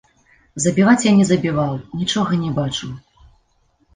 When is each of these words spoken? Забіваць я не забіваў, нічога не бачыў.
Забіваць 0.63 1.03
я 1.07 1.11
не 1.19 1.25
забіваў, 1.31 1.75
нічога 1.99 2.31
не 2.45 2.49
бачыў. 2.57 2.95